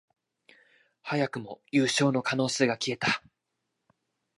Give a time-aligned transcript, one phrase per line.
[1.03, 3.21] 早くも優勝の可能性が消えた